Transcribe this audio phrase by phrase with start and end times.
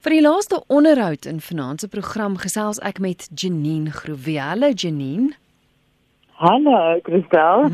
[0.00, 4.72] Vir die laaste onderhoud in vanaand se program gesels ek met Janine Groewe.
[4.72, 5.34] Janine.
[6.40, 7.66] Hallo, Christel.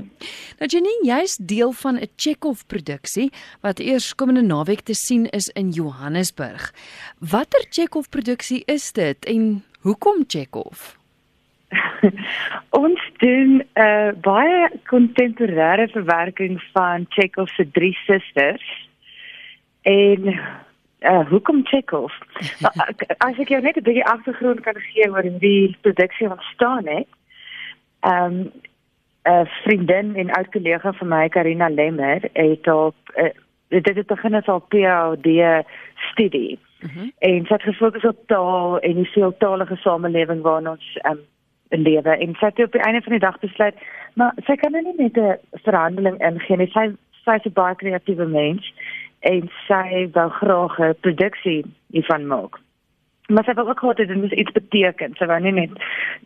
[0.58, 3.31] Nou Janine, jy's deel van 'n Chekhov produksie
[3.62, 6.75] wat eers komende naweek te sien is in Johannesburg.
[7.20, 10.97] Watter Chekhov produksie is dit en hoekom Chekhov?
[12.83, 18.89] Ons doen 'n uh, baie kontemporêre verwerking van Chekhov se drie susters.
[19.83, 20.41] En
[21.01, 22.12] uh hoekom Chekhov?
[23.19, 27.09] As ek jou net 'n bietjie agtergrond kan gee oor hoe die produksie ontstaan het.
[28.01, 28.53] Ehm um,
[29.25, 33.30] 'n vriendin en oud kollega van my Karina Lemmer het op uh,
[33.69, 35.65] dit het begin as 'n PhD
[36.11, 36.59] studie.
[36.80, 37.12] Mm -hmm.
[37.19, 41.25] En sy het gefokus op taal en die veeltaalige samelewing waarin ons ehm um,
[41.69, 43.75] lewe en sy het op die einde van die dag besluit
[44.17, 46.70] maar sy kan nou nie met 'n verhandeling ingee nie.
[46.73, 46.84] Sy
[47.25, 48.73] sy's 'n baie kreatiewe mens
[49.27, 52.59] en sy wou graag 'n produksie hiervan maak.
[53.27, 55.15] Maar sy wou ook gehad het dit moet iets beteken.
[55.19, 55.71] Sy wou nie net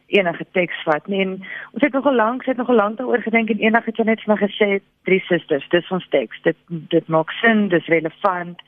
[0.06, 1.20] enige teks vat nie.
[1.20, 1.30] En
[1.72, 4.20] ons het nogal lank, sy het nogal lank daaroor gedink en eendag het sy net
[4.20, 6.42] vir my gesê drie susters, dis ons teks.
[6.42, 8.60] Dit dit maak sin, dis relevant.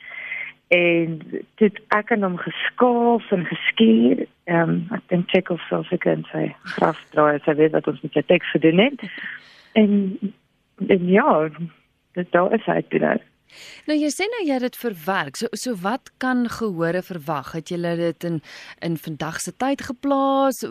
[0.69, 1.21] En
[1.55, 4.25] dit ek het hom geskaaf en geskuur.
[4.45, 8.01] Ehm um, ek dink check of ek kan sê graf draai sy weet wat ons
[8.01, 9.05] met sy teks gedoen het.
[9.73, 10.19] En,
[10.89, 11.49] en ja,
[12.12, 13.01] dit daar is hy dit.
[13.01, 13.19] Nou
[13.86, 15.36] jy sê nou jy het dit verwerk.
[15.36, 17.53] So so wat kan gehore verwag?
[17.53, 18.42] Het jy dit in
[18.81, 20.64] in vandag se tyd geplaas?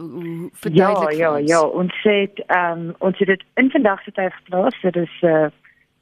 [0.53, 4.33] Verduidelik Ja, ja, ja, ons sê ehm um, ons het dit in vandag se tyd
[4.33, 4.81] geplaas.
[4.81, 5.49] Dit is uh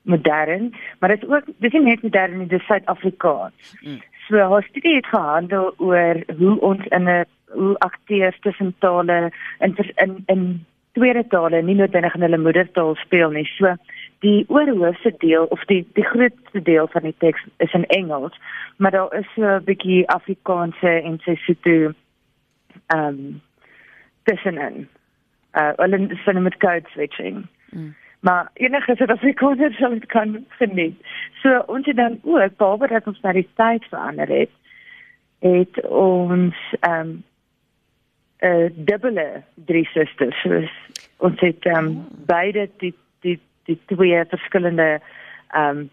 [0.09, 3.75] modern, maar dit is ook dis nie net modern nie, dis Suid-Afrikaans.
[3.81, 3.99] Mm.
[4.27, 9.75] So haar studie het gehandel oor hoe ons in 'n hoe akteurs tussen tale in
[9.95, 13.45] in in tweede tale nie noodwendig in hulle moedertaal speel nie.
[13.57, 13.75] So
[14.19, 18.39] die oorhoofse deel of die die grootste deel van die teks is in Engels,
[18.77, 21.93] maar daar is so 'n bietjie Afrikaanse en Sesotho
[22.87, 23.41] ehm um,
[24.23, 24.87] tussenin.
[25.53, 27.47] Uh hulle sien met code switching.
[27.69, 27.95] Mm.
[28.19, 31.01] Maar enige Suid-Afrikaner sal dit kan geniet.
[31.41, 34.51] So ons het dan ook behalwe dat ons na die tyd verander het,
[35.39, 37.23] het ons ehm um,
[38.41, 40.41] 'n uh, dubbele drie susters.
[40.41, 40.63] So
[41.17, 44.99] ons het ehm um, beide die die die twee verskillende
[45.53, 45.89] ehm um,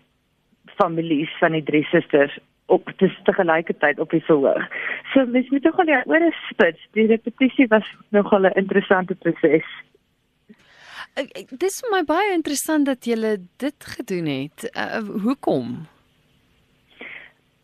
[0.77, 4.65] families van die drie susters op dis te gelyke tyd op die verhoog.
[5.13, 6.89] So mens moet tog al ja oor 'n spits.
[6.93, 9.69] Die repetisie was nogal 'n interessante proses.
[11.49, 14.71] Dit is my baie interessant dat jy dit gedoen het.
[14.77, 15.87] Uh, hoekom?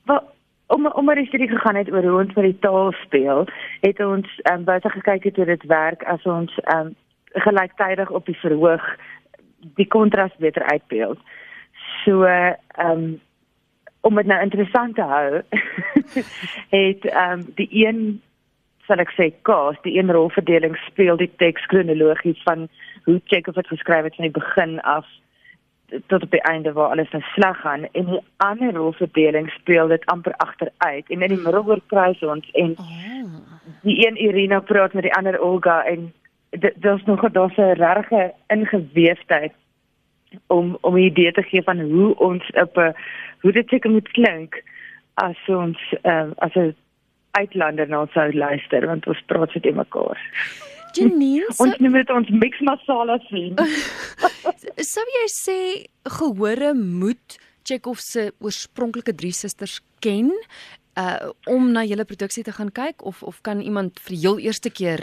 [0.04, 0.22] Wel
[0.66, 3.46] om om maar hierdie gegaan het oor hoe ons met die taal speel,
[3.80, 6.94] het ons ehm um, baie gekyk het hoe dit werk as ons ehm um,
[7.32, 8.96] gelyktydig op die verhoog
[9.76, 11.18] die kontras beter uitbeeld.
[12.04, 13.20] So ehm um,
[14.02, 15.42] om dit nou interessant te hou
[16.78, 18.22] het ehm um, die een
[18.86, 22.66] sal ek sê kaas, die een rolverdeling speel die teks kronologies van
[23.04, 25.06] hoe Chekhov het geskryf het van die begin af
[26.06, 30.06] tot op die einde waar alles nou sleg gaan en die ander rolverdeling speel dit
[30.06, 32.90] amper agteruit en in die middel oor kruis ons en oh.
[33.82, 36.12] die een Irina praat met die ander Olga en
[36.60, 39.52] daar's nog daar's 'n regte ingeweefdheid
[40.46, 42.94] om om 'n idee te gee van hoe ons op 'n
[43.40, 44.62] hoe dit seker moet klink
[45.14, 46.76] as ons uh, as 'n
[47.30, 50.18] uitlander na ons sou luister want ons praat so te mekaar.
[50.92, 53.56] Janine, so, ons noem dit ons mix masala sien.
[54.92, 55.58] Sou jy sê
[56.18, 60.30] gehore moet Chekhov se oorspronklike drie susters ken
[61.00, 64.38] uh om na julle produksie te gaan kyk of of kan iemand vir die heel
[64.38, 65.00] eerste keer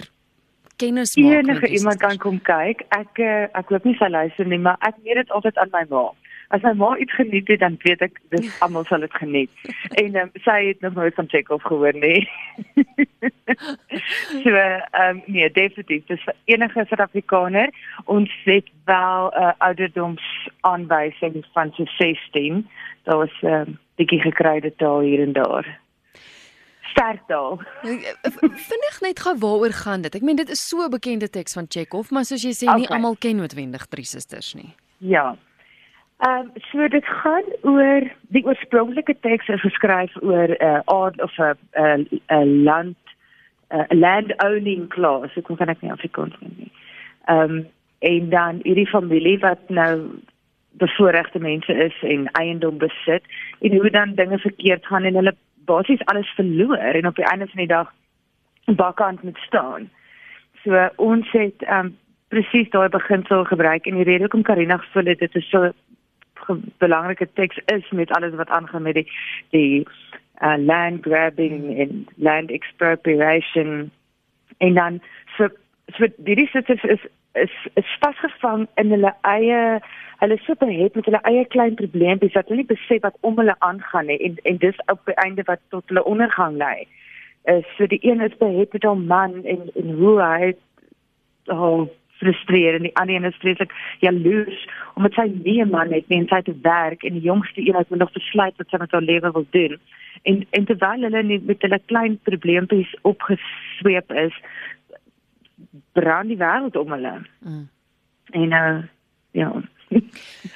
[0.80, 1.44] kennis maak.
[1.44, 2.86] Enige iemand kan kom kyk.
[2.96, 5.86] Ek eh, ek loop nie sy luister nie, maar ek weet dit altyd aan my
[5.92, 6.08] ma.
[6.50, 9.52] As my ma iets geniet het, dan weet ek dis almal sal dit geniet.
[10.02, 12.24] en um, sy het nog nooit van Chekhov gehoor nie.
[14.44, 16.08] so ehm um, nee, definitief.
[16.10, 17.74] Dis enige Suid-Afrikaner.
[18.06, 20.26] Ons het wel 'n uh, ouderdoms
[20.62, 22.66] aanwysing van so 16.
[23.04, 23.62] Daar was 'n uh,
[23.96, 25.80] bietjie gekryde taal hier en daar
[26.92, 27.60] sterk daal.
[28.70, 30.16] Vinnig net gou waaroor gaan dit?
[30.16, 32.86] Ek meen dit is so 'n bekende teks van Chekhov, maar soos jy sê, nie
[32.86, 32.96] okay.
[32.98, 34.74] almal ken noodwendig Drie Susters nie.
[34.98, 35.38] Ja.
[36.20, 38.02] Ehm um, so dit gaan oor
[38.36, 42.98] die oorspronklike teks is geskryf oor 'n uh, aard of 'n 'n land
[43.72, 46.72] 'n land owning class, ek kan ek nie Afrikaans nie.
[47.28, 47.68] Ehm um,
[48.00, 50.20] en dan hierdie familie wat nou
[50.80, 53.24] bevoorregte mense is en eiendom besit
[53.60, 57.48] en hoe dan dinge verkeerd gaan en hulle basies alles verloor en op die einde
[57.48, 57.94] van die dag
[58.66, 59.90] bakkant moet staan.
[60.64, 61.98] So ons het um,
[62.30, 65.72] presies daai beginsel gebruik en die rede hoekom Karina het dit is so
[66.78, 69.08] belangrike teks is met alles wat aangaan met die
[69.50, 69.88] die
[70.42, 73.92] uh, land grabbing en land expropriation
[74.58, 75.02] en dan
[75.38, 75.50] so
[75.98, 79.80] so hierdie sisters is is is vasgevang in hulle eie
[80.20, 83.56] hulle super het met hulle eie klein probleempies wat hulle nie besef wat om hulle
[83.60, 86.88] aangaan nie en en dis op die einde wat tot hulle ondergang lei.
[87.46, 90.54] Uh, so die een is behept met 'n man en en hoe hy
[91.46, 91.88] oh,
[92.20, 96.20] frustreer en die ander een is vreeslik jaloers omdat sy nie 'n man het nie
[96.20, 99.02] en sy te werk en die jongste een het nog besluit wat sy met haar
[99.02, 99.80] lewe wil doen.
[100.24, 104.36] En en terwyl hulle nie met hulle klein probleempies opgesweep is,
[105.92, 107.16] brand die wêreld om hulle.
[107.40, 107.70] Mm.
[108.32, 108.78] En uh
[109.32, 109.52] ja.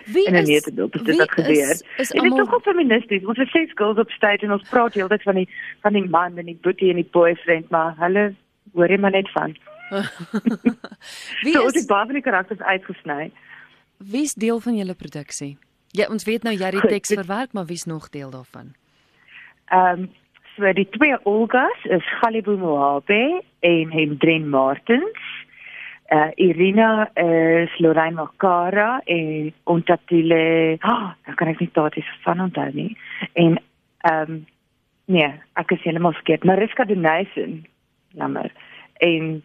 [0.05, 1.69] Wie en is dit op dit gebeur?
[1.69, 3.25] Is, is dit is op feministies.
[3.25, 5.50] Ons het ses girls op stage en ons praat heeltyd van die
[5.81, 8.33] van die man en die boetie en die boyfriend, maar hulle
[8.73, 9.55] hoor jy maar net van.
[11.45, 13.31] Wie so, is die baie van die karakters uitgesny?
[13.97, 15.57] Wie's deel van julle produksie?
[15.94, 18.73] Ja, ons weet nou jy het die teks verwerk, maar wie's nog deel daarvan?
[19.69, 20.11] Ehm um,
[20.55, 25.21] so die twee Olgas is Galibu Mohabe en Hendren Martins.
[26.11, 30.77] Uh Irina is Lorraine Makara en Ontatile.
[30.79, 32.91] Ah, oh, kan ek nie daardie van onthou nie.
[33.33, 33.57] En
[34.03, 34.45] ehm um,
[35.05, 36.44] nee, ek is heeltemal skeep.
[36.44, 37.63] Mariska de Nysen.
[38.13, 38.51] Jammer.
[39.01, 39.44] En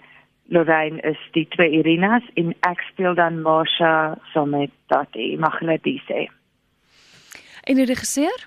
[0.48, 6.28] Lorraine is die twee Irinas en ek speel dan Marsha saam met Tati Magladise.
[7.64, 8.46] En die regisseur?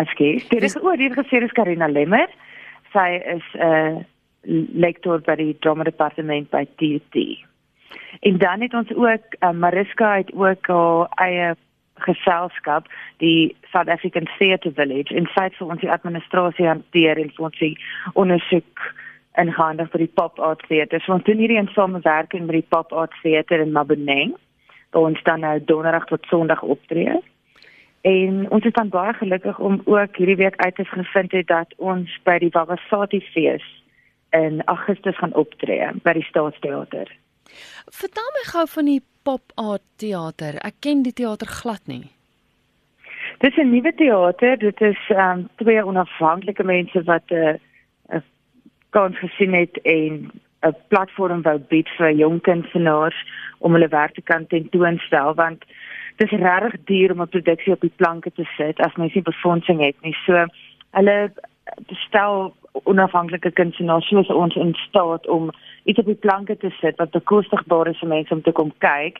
[0.00, 2.28] Askies, die regisseur, die regisseur is Karina Lemmer.
[2.94, 4.02] Sy is 'n uh,
[4.84, 7.44] lektor by die drama departement by TT.
[8.20, 11.56] En dan het ons ook uh, Mariska het ook haar eie
[12.00, 17.32] geselskap die South African Theatre Village en sy het vir ons die administrasie hanteer en
[17.36, 17.76] vir ons die
[18.14, 18.84] ondersoek
[19.40, 21.00] ingehandig vir die Pop Art Theatre.
[21.04, 24.34] So ons doen hierdie in samewerking met die Pop Art Theatre in Maboneng.
[24.98, 27.20] Ons dan nou donderdag tot sonderdag optree.
[28.00, 31.74] En ons is dan baie gelukkig om ook hierdie week uit te vind het dat
[31.76, 33.66] ons by die Babasati fees
[34.30, 37.10] in Augustus gaan optree by die Staatsteater.
[37.90, 40.56] Vertel my gou van die Pop Art Theater.
[40.64, 42.06] Ek ken die teater glad nie.
[43.40, 44.58] Dit is 'n nuwe teater.
[44.58, 47.54] Dit is ehm um, twee onafhanklike mense wat 'n uh,
[48.14, 48.20] uh,
[48.90, 50.30] kans gesien het en
[50.62, 53.18] 'n platform wou bied vir jong kunstenaars
[53.58, 55.64] om hulle werk te kan tentoonstel want
[56.20, 59.22] dit is regtig duur om 'n produksie op die planke te sit as mens nie
[59.22, 60.16] befondsing het nie.
[60.26, 60.46] So
[60.90, 61.32] hulle
[61.86, 65.50] bestel onafhanklike kunstenaars soos ons in staat om
[65.84, 69.18] iets op die planke te sit wat bekostigbaar is vir mense om te kom kyk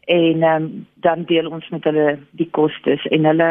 [0.00, 3.50] en um, dan deel ons met hulle die kostes en hulle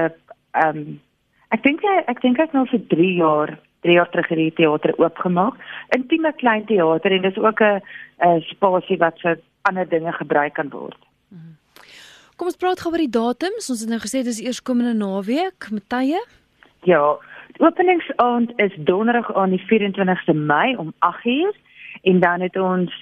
[0.66, 1.02] um,
[1.50, 5.56] ek dink ek dink ek nou vir 3 jaar 3 jaar terug hierdie teater oopgemaak.
[5.96, 7.82] Intieme klein teater en dis ook 'n
[8.42, 11.11] spasie wat vir ander dinge gebruik kan word.
[12.42, 13.68] Kom ons praat gou oor die datums.
[13.70, 16.18] Ons het nou gesê dis eers komende naweek, Matye.
[16.90, 17.04] Ja,
[17.54, 21.54] die openingsaand is donderdag aan die 24ste Mei om 8:00
[22.10, 22.96] en dan het ons